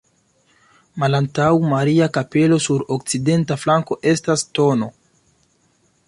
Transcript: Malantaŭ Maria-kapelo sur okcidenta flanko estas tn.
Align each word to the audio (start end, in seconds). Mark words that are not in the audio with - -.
Malantaŭ 1.01 1.49
Maria-kapelo 1.73 2.57
sur 2.67 2.85
okcidenta 2.95 3.57
flanko 3.65 3.99
estas 4.13 4.45
tn. 4.59 4.89